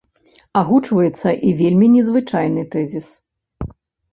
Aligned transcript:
Агучваецца 0.61 1.29
і 1.47 1.53
вельмі 1.61 1.91
незвычайны 1.97 2.61
тэзіс. 2.77 3.07